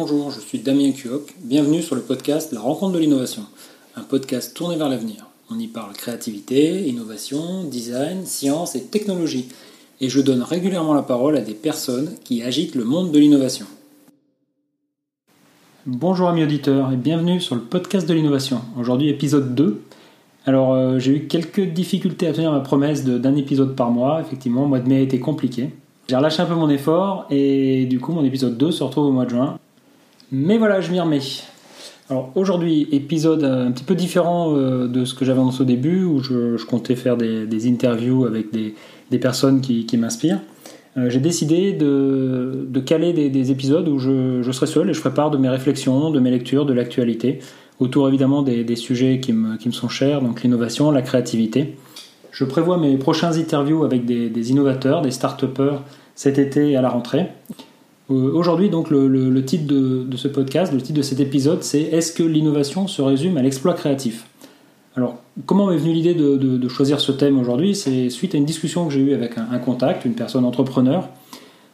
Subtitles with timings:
[0.00, 1.34] Bonjour, je suis Damien Cuoc.
[1.40, 3.42] Bienvenue sur le podcast La rencontre de l'innovation,
[3.96, 5.26] un podcast tourné vers l'avenir.
[5.50, 9.48] On y parle créativité, innovation, design, science et technologie.
[10.00, 13.66] Et je donne régulièrement la parole à des personnes qui agitent le monde de l'innovation.
[15.84, 18.60] Bonjour amis auditeurs et bienvenue sur le podcast de l'innovation.
[18.78, 19.82] Aujourd'hui épisode 2.
[20.46, 24.20] Alors euh, j'ai eu quelques difficultés à tenir ma promesse d'un épisode par mois.
[24.20, 25.70] Effectivement, le mois de mai a été compliqué.
[26.06, 29.12] J'ai relâché un peu mon effort et du coup mon épisode 2 se retrouve au
[29.12, 29.58] mois de juin.
[30.30, 31.20] Mais voilà, je m'y remets.
[32.10, 36.04] Alors aujourd'hui, épisode un petit peu différent euh, de ce que j'avais annoncé au début,
[36.04, 40.40] où je, comptais faire des, interviews avec des, personnes qui, m'inspirent.
[40.96, 45.30] Euh, j'ai décidé de, caler des, épisodes où je, serai seul et je ferai part
[45.30, 47.40] de mes réflexions, de mes lectures, de l'actualité,
[47.78, 51.76] autour évidemment des, sujets qui me, qui me, sont chers, donc l'innovation, la créativité.
[52.30, 55.82] Je prévois mes prochains interviews avec des, innovateurs, des start-upers
[56.14, 57.26] cet été à la rentrée.
[58.10, 62.12] Euh, aujourd'hui, donc, le, titre de, ce podcast, le titre de cet épisode, c'est Est-ce
[62.12, 64.26] que l'innovation se résume à l'exploit créatif?
[64.96, 65.16] Alors,
[65.46, 67.74] comment m'est venue l'idée de, choisir ce thème aujourd'hui?
[67.74, 71.08] C'est suite à une discussion que j'ai eue avec un, contact, une personne entrepreneur,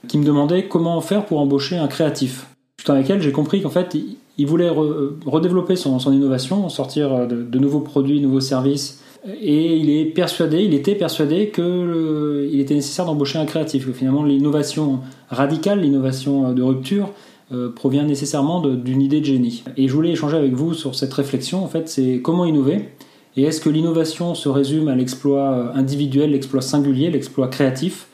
[0.09, 2.47] qui me demandait comment faire pour embaucher un créatif.
[2.83, 3.97] Tout avec elle, j'ai compris qu'en fait,
[4.37, 10.05] il voulait redévelopper son, innovation, sortir de, de nouveaux produits, nouveaux services et il est
[10.05, 13.87] persuadé, il était persuadé qu'il était nécessaire d'embaucher un créatif.
[13.87, 17.11] Que finalement, l'innovation radicale, l'innovation de rupture,
[17.53, 19.65] euh, provient nécessairement d'une idée de génie.
[19.77, 21.65] Et je voulais échanger avec vous sur cette réflexion.
[21.65, 22.89] En fait, c'est comment innover
[23.37, 28.07] et est-ce que l'innovation se résume à l'exploit euh, individuel, l'exploit singulier, l'exploit créatif?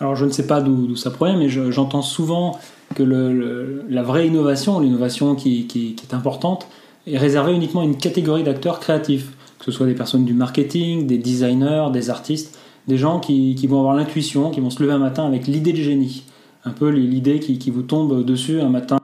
[0.00, 2.58] Alors, je ne sais pas d'où ça provient, mais j'entends souvent
[2.94, 6.66] que la vraie innovation, l'innovation qui est importante,
[7.06, 11.06] est réservée uniquement à une catégorie d'acteurs créatifs que ce soit des personnes du marketing,
[11.06, 14.98] des designers, des artistes, des gens qui, vont avoir l'intuition, qui vont se lever un
[14.98, 16.24] matin avec l'idée de génie,
[16.64, 18.98] un peu l'idée qui, vous tombe dessus un matin.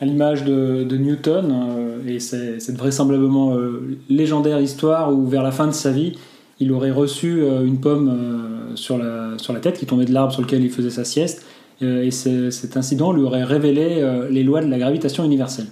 [0.00, 5.66] À l'image de, Newton, euh, et cette vraisemblablement euh, légendaire histoire où vers la fin
[5.66, 6.14] de sa vie,
[6.60, 10.32] il aurait reçu euh, une pomme sur, la, sur la tête qui tombait de l'arbre
[10.32, 11.44] sur lequel il faisait sa sieste,
[11.82, 15.64] et cet incident lui aurait révélé les lois de la gravitation universelle.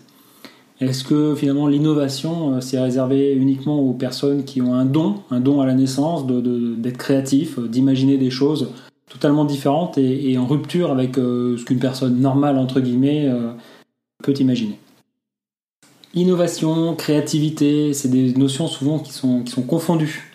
[0.81, 5.41] Est-ce que finalement l'innovation euh, c'est réservé uniquement aux personnes qui ont un don, un
[5.41, 8.71] don à la naissance, d'être créatif, euh, d'imaginer des choses
[9.11, 13.29] totalement différentes et, en rupture avec euh, ce qu'une personne normale entre guillemets
[14.23, 14.79] peut imaginer?
[16.15, 20.35] Innovation, créativité, c'est des notions souvent qui sont, confondues.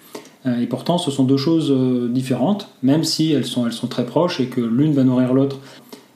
[0.60, 1.72] Et pourtant, ce sont deux choses
[2.12, 5.60] différentes, même si elles sont très proches et que l'une va nourrir l'autre.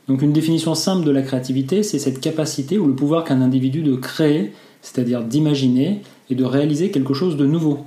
[0.07, 3.81] Donc une définition simple de la créativité, c'est cette capacité ou le pouvoir qu'un individu
[3.81, 7.79] de créer, c'est-à-dire d'imaginer et de réaliser quelque chose de nouveau.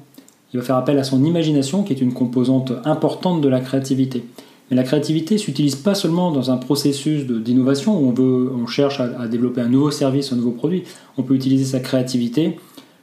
[0.53, 4.25] Il va faire appel à son imagination qui est une composante importante de la créativité.
[4.71, 9.01] Mais la créativité s'utilise pas seulement dans un processus d'innovation où on, veut, on cherche
[9.01, 10.85] à, développer un nouveau service, un nouveau produit.
[11.19, 12.57] On peut utiliser sa créativité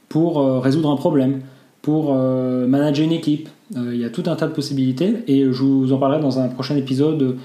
[0.08, 1.40] pour euh, résoudre un problème,
[1.82, 3.48] pour euh, manager une équipe.
[3.76, 6.38] Euh, il y a tout un tas de possibilités et je vous en parlerai dans
[6.38, 7.36] un prochain épisode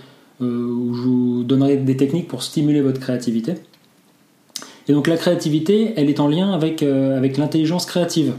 [0.41, 3.55] où je vous donnerai des techniques pour stimuler votre créativité.
[4.87, 8.33] Et donc la créativité, elle est en lien avec, euh, avec l'intelligence créative.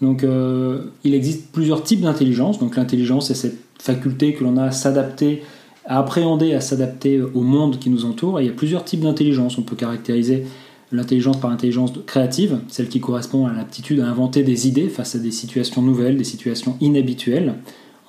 [0.00, 2.58] Donc euh, il existe plusieurs types d'intelligence.
[2.58, 5.42] Donc l'intelligence, c'est cette faculté que l'on a à s'adapter,
[5.84, 8.40] à appréhender, à s'adapter au monde qui nous entoure.
[8.40, 9.58] Et il y a plusieurs types d'intelligence.
[9.58, 10.44] On peut caractériser
[10.90, 15.18] l'intelligence par intelligence créative, celle qui correspond à l'aptitude à inventer des idées face à
[15.18, 17.54] des situations nouvelles, des situations inhabituelles.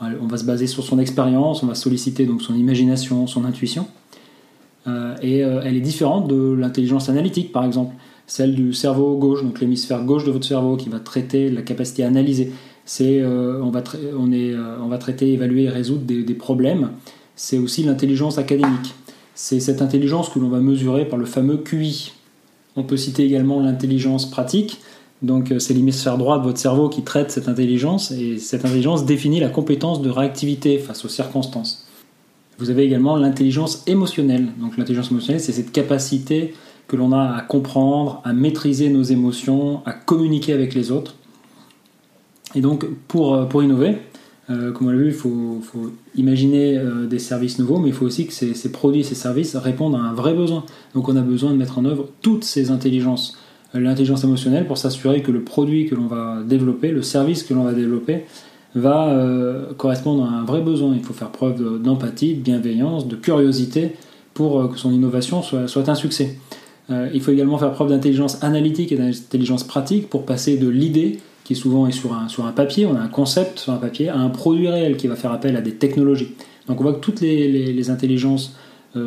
[0.02, 3.88] On va se baser sur son expérience, on va solliciter donc son imagination, son intuition.
[4.88, 7.96] Euh, et euh, elle est différente de l'intelligence analytique, par exemple,
[8.28, 12.04] celle du cerveau gauche, donc l'hémisphère gauche de votre cerveau qui va traiter la capacité
[12.04, 12.52] à analyser.
[13.02, 13.84] Euh, on, va
[14.18, 16.92] on, est, on va traiter, évaluer et résoudre des, des problèmes.
[17.36, 18.94] C'est aussi l'intelligence académique.
[19.34, 22.14] C'est cette intelligence que l'on va mesurer par le fameux QI.
[22.76, 24.80] On peut citer également l'intelligence pratique,
[25.22, 29.06] donc euh, c'est l'hémisphère droit de votre cerveau qui traite cette intelligence et cette intelligence
[29.06, 31.86] définit la compétence de réactivité face aux circonstances.
[32.58, 34.48] Vous avez également l'intelligence émotionnelle.
[34.60, 36.54] Donc l'intelligence émotionnelle, c'est cette capacité
[36.88, 41.16] que l'on a à comprendre, à maîtriser nos émotions, à communiquer avec les autres.
[42.54, 43.98] Et donc pour, euh, pour innover,
[44.50, 45.62] euh, comme on l'a vu, il faut,
[46.16, 46.80] imaginer
[47.10, 50.00] des services nouveaux, mais il faut aussi que ces, ces produits, ces services répondent à
[50.00, 50.64] un vrai besoin.
[50.94, 53.38] Donc on a besoin de mettre en œuvre toutes ces intelligences
[53.80, 57.64] l'intelligence émotionnelle pour s'assurer que le produit que l'on va développer, le service que l'on
[57.64, 58.24] va développer,
[58.76, 60.94] va euh, correspondre à un vrai besoin.
[60.96, 63.94] Il faut faire preuve d'empathie, de bienveillance, de curiosité
[64.34, 66.38] pour euh, que son innovation soit, un succès.
[66.90, 71.20] Euh, il faut également faire preuve d'intelligence analytique et d'intelligence pratique pour passer de l'idée,
[71.46, 74.10] qui souvent est sur un, sur un papier, on a un concept sur un papier,
[74.10, 76.34] à un produit réel qui va faire appel à des technologies.
[76.68, 78.56] Donc on voit que toutes les, intelligences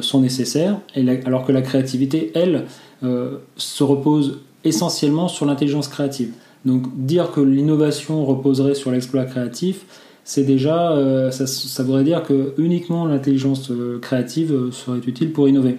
[0.01, 0.79] sont nécessaires,
[1.25, 2.67] alors que la créativité, elle,
[3.03, 6.33] se repose essentiellement sur l'intelligence créative.
[6.65, 9.85] Donc dire que l'innovation reposerait sur l'exploit créatif,
[10.25, 10.95] c'est déjà,
[11.31, 13.73] ça, ça, voudrait dire que uniquement l'intelligence
[14.03, 15.79] créative serait utile pour innover.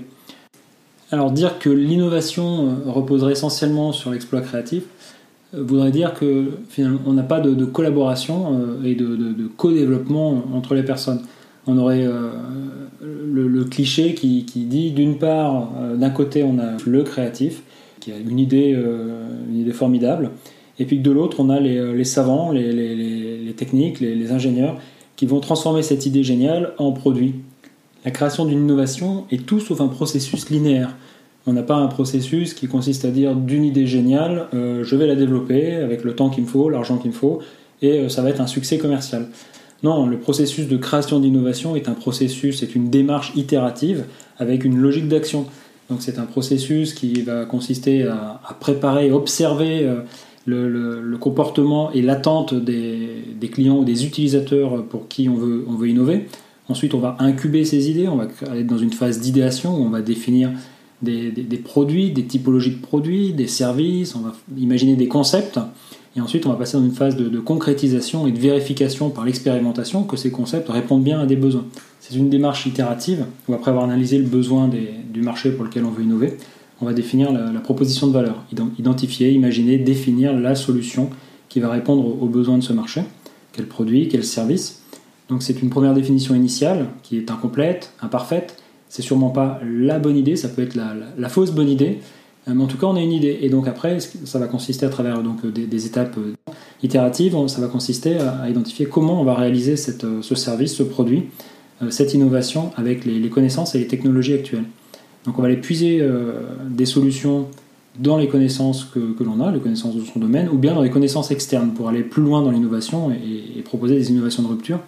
[1.11, 4.83] Alors dire que l'innovation euh, reposerait essentiellement sur l'exploit créatif
[5.55, 10.75] euh, voudrait dire que finalement on n'a pas de, collaboration euh, et de, co-développement entre
[10.75, 11.21] les personnes.
[11.65, 12.07] On aurait
[13.03, 17.61] le, cliché qui, dit d'une part, d'un côté on a le créatif
[17.99, 18.71] qui a une idée,
[19.49, 20.31] une idée formidable,
[20.79, 24.77] et puis de l'autre on a les, savants, les, techniques, les ingénieurs
[25.15, 27.35] qui vont transformer cette idée géniale en produit
[28.05, 30.95] la création d'une innovation est tout sauf un processus linéaire.
[31.45, 35.07] On n'a pas un processus qui consiste à dire d'une idée géniale, euh, je vais
[35.07, 37.39] la développer avec le temps qu'il me faut, l'argent qu'il me faut,
[37.81, 39.27] et euh, ça va être un succès commercial.
[39.83, 44.05] Non, le processus de création d'innovation est un processus, c'est une démarche itérative
[44.37, 45.45] avec une logique d'action.
[45.89, 50.01] Donc c'est un processus qui va consister à, préparer, observer euh,
[50.45, 55.89] le, comportement et l'attente des, clients ou des utilisateurs pour qui on veut, on veut
[55.89, 56.27] innover.
[56.69, 59.89] Ensuite, on va incuber ces idées, on va aller dans une phase d'idéation où on
[59.89, 60.51] va définir
[61.01, 65.59] des, produits, des typologies de produits, des services, on va imaginer des concepts.
[66.15, 70.03] Et ensuite, on va passer dans une phase de, concrétisation et de vérification par l'expérimentation
[70.03, 71.65] que ces concepts répondent bien à des besoins.
[72.09, 75.91] C'est une démarche itérative où, après avoir analysé le besoin du marché pour lequel on
[75.91, 76.37] veut innover,
[76.81, 78.43] on va définir la, proposition de valeur,
[78.77, 81.09] identifier, imaginer, définir la solution
[81.49, 83.01] qui va répondre aux besoins de ce marché.
[83.51, 84.79] Quel produit, quel service
[85.29, 88.57] donc c'est une première définition initiale qui est incomplète, imparfaite.
[88.89, 91.99] C'est sûrement pas la bonne idée, ça peut être la, fausse bonne idée,
[92.47, 93.37] euh, mais en tout cas on a une idée.
[93.41, 96.33] Et donc après, ça va consister à travers donc, des, étapes euh,
[96.81, 101.25] itératives, ça va consister à, identifier comment on va réaliser euh, ce service, ce produit,
[101.89, 104.65] cette innovation avec les, connaissances et les technologies actuelles.
[105.25, 106.05] Donc on va aller puiser
[106.69, 107.47] des solutions
[107.97, 110.89] dans les connaissances que, l'on a, les connaissances de son domaine, ou bien dans les
[110.89, 114.79] connaissances externes pour aller plus loin dans l'innovation et proposer des innovations de rupture.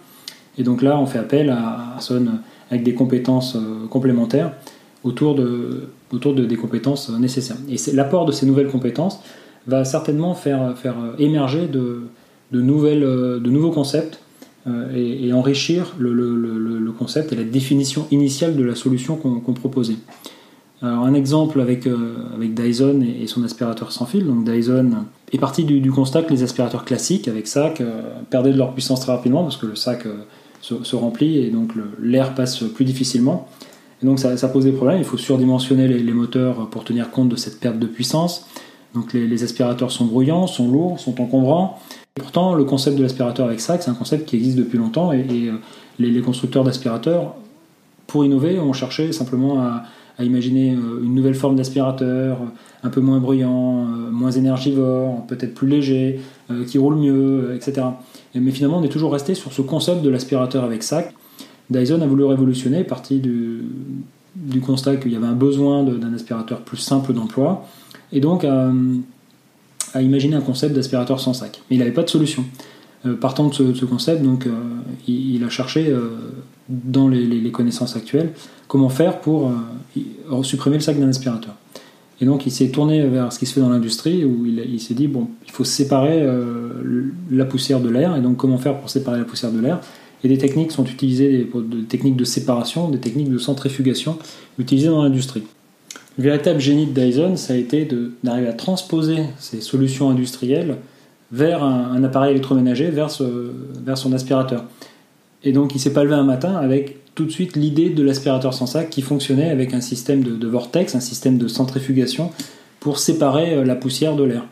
[0.58, 2.26] Et donc là, on fait appel à, Son
[2.70, 4.52] avec des compétences euh, complémentaires
[5.04, 7.56] autour, de, autour de, des compétences nécessaires.
[7.68, 9.20] Et l'apport de ces nouvelles compétences
[9.66, 12.02] va certainement faire, faire émerger de,
[12.50, 14.20] de, nouvelles, de nouveaux concepts
[14.68, 19.96] euh, et, enrichir le, concept et la définition initiale de la solution qu'on proposait.
[20.82, 24.26] Un exemple avec, euh, avec Dyson et, son aspirateur sans fil.
[24.26, 27.82] Donc Dyson est parti du, constat que les aspirateurs classiques avec sac
[28.30, 30.06] perdaient de leur puissance très rapidement parce que le sac
[30.60, 33.48] se, remplit et donc l'air passe plus difficilement.
[34.02, 37.36] Et donc ça, pose des problèmes, il faut surdimensionner les, moteurs pour tenir compte de
[37.36, 38.48] cette perte de puissance.
[38.94, 41.80] Donc les, aspirateurs sont bruyants, sont lourds, sont encombrants.
[42.14, 45.24] Pourtant, le concept de l'aspirateur avec sac, c'est un concept qui existe depuis longtemps et,
[45.48, 45.52] euh,
[45.98, 47.34] les, constructeurs d'aspirateurs,
[48.06, 49.84] pour innover, ont cherché simplement à,
[50.20, 52.38] imaginer euh, une nouvelle forme d'aspirateur,
[52.82, 56.20] un peu moins bruyant, euh, moins énergivore, peut-être plus léger,
[56.66, 57.86] qui roule mieux, etc.
[58.34, 61.14] Mais finalement, on est toujours resté sur ce concept de l'aspirateur avec sac.
[61.70, 63.62] Dyson a voulu révolutionner, parti du,
[64.64, 67.66] constat qu'il y avait un besoin d'un aspirateur plus simple d'emploi,
[68.12, 68.44] et donc
[70.00, 71.60] imaginé un concept d'aspirateur sans sac.
[71.68, 72.44] Mais il n'avait pas de solution.
[73.04, 74.50] Euh, partant de ce, concept, donc, euh,
[75.08, 76.10] il, a cherché euh,
[76.68, 78.30] dans les, connaissances actuelles
[78.68, 79.52] comment faire pour
[80.42, 81.54] supprimer le sac d'un aspirateur.
[82.22, 84.94] Et donc il s'est tourné vers ce qui se fait dans l'industrie où il, s'est
[84.94, 86.26] dit bon, il faut séparer
[87.30, 88.16] la poussière de l'air.
[88.16, 89.80] Et donc comment faire pour séparer la poussière de l'air
[90.24, 94.16] Et des techniques sont utilisées, des, techniques de séparation, des techniques de centrifugation
[94.58, 95.42] utilisées dans l'industrie.
[96.18, 97.88] Le véritable génie de Dyson, ça a été
[98.22, 100.76] d'arriver à transposer ces solutions industrielles
[101.30, 104.64] vers un, appareil électroménager, vers, son aspirateur.
[105.44, 108.54] Et donc il s'est pas levé un matin avec tout de suite l'idée de l'aspirateur
[108.54, 112.30] sans sac qui fonctionnait avec un système de, vortex, un système de centrifugation
[112.80, 114.44] pour séparer euh, la poussière de l'air.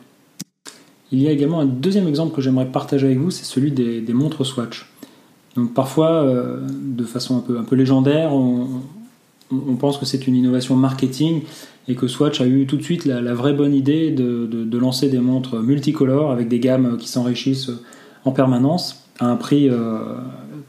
[1.11, 4.13] Il y a également un deuxième exemple que j'aimerais partager avec vous, c'est celui des,
[4.13, 4.89] montres Swatch.
[5.55, 8.67] Donc parfois, euh, de façon un peu, un peu légendaire, on,
[9.79, 11.41] pense que c'est une innovation marketing
[11.87, 15.19] et que Swatch a eu tout de suite la, vraie bonne idée de, lancer des
[15.19, 17.71] montres multicolores avec des gammes qui s'enrichissent
[18.25, 19.99] en permanence à un prix euh,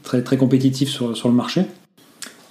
[0.03, 1.63] très, compétitif sur, le marché.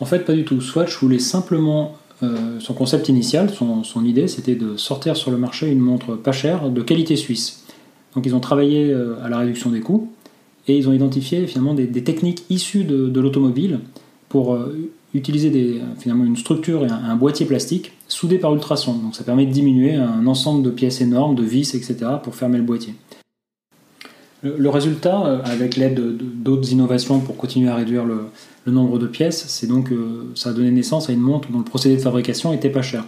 [0.01, 0.61] En fait, pas du tout.
[0.61, 1.97] Swatch voulait simplement.
[2.23, 6.31] Euh, son concept initial, son, idée, c'était de sortir sur le marché une montre pas
[6.31, 7.65] chère de qualité suisse.
[8.15, 10.13] Donc ils ont travaillé euh, à la réduction des coûts
[10.69, 13.81] et ils ont identifié finalement des, techniques issues de, l'automobile
[14.29, 14.57] pour
[15.15, 18.95] utiliser des, finalement une structure et un, boîtier plastique soudé par ultrasons.
[18.95, 21.97] Donc ça permet de diminuer un ensemble de pièces énormes, de vis, etc.
[22.23, 22.95] pour fermer le boîtier.
[24.43, 28.23] Le, résultat, avec l'aide d'autres innovations pour continuer à réduire le,
[28.65, 31.59] le nombre de pièces, c'est donc euh, ça a donné naissance à une montre dont
[31.59, 33.05] le procédé de fabrication était pas cher.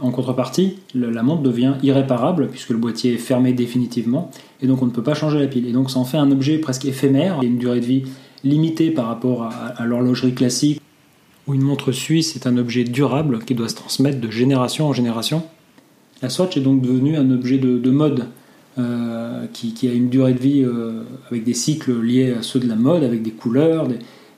[0.00, 4.86] En contrepartie, la montre devient irréparable puisque le boîtier est fermé définitivement et donc on
[4.86, 5.66] ne peut pas changer la pile.
[5.66, 8.04] Et donc ça en fait un objet presque éphémère et une durée de vie
[8.44, 10.80] limitée par rapport à, l'horlogerie classique
[11.46, 14.92] où une montre suisse est un objet durable qui doit se transmettre de génération en
[14.92, 15.42] génération.
[16.22, 18.26] La Swatch est donc devenue un objet de, mode
[18.78, 22.68] euh, qui, a une durée de vie euh, avec des cycles liés à ceux de
[22.68, 23.88] la mode, avec des couleurs,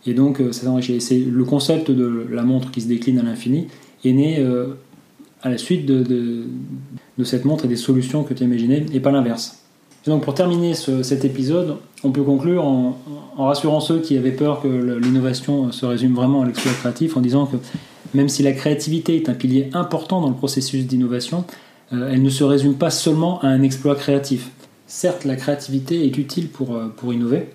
[0.07, 3.67] et donc euh, C'est le concept de la montre qui se décline à l'infini
[4.05, 4.47] est né
[5.43, 6.45] à la suite de,
[7.23, 9.64] cette montre et des solutions que tu imaginées, et pas l'inverse.
[10.07, 12.99] Donc pour terminer cet épisode, on peut conclure en,
[13.39, 17.47] rassurant ceux qui avaient peur que l'innovation se résume vraiment à l'exploit créatif, en disant
[17.47, 17.57] que
[18.13, 21.45] même si la créativité est un pilier important dans le processus d'innovation,
[21.93, 24.51] euh, elle ne se résume pas seulement à un exploit créatif.
[24.87, 27.49] Certes, la créativité est utile pour, euh, pour innover,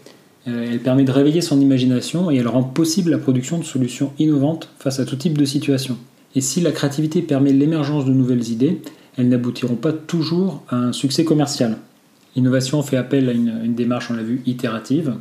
[0.48, 4.12] euh, elle permet de réveiller son imagination et elle rend possible la production de solutions
[4.20, 5.98] innovantes face à tout type de situation.
[6.36, 8.82] Et si la créativité permet l'émergence de nouvelles idées,
[9.18, 11.78] elles n'aboutiront pas toujours à un succès commercial.
[12.36, 15.16] L'innovation fait appel à une, démarche, on l'a vu, itérative,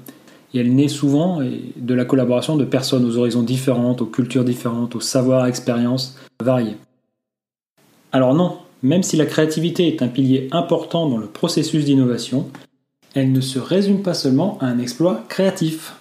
[0.54, 4.94] et elle naît souvent de la collaboration de personnes aux horizons différentes, aux cultures différentes,
[4.96, 6.76] aux savoirs, expériences variés.
[8.12, 12.48] Alors non, même si la créativité est un pilier important dans le processus d'innovation,
[13.14, 15.94] elle ne se résume pas seulement à un exploit créatif.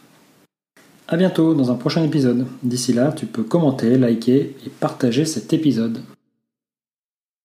[1.08, 2.46] A bientôt dans un prochain épisode.
[2.64, 6.02] D'ici là, tu peux commenter, liker et partager cet épisode.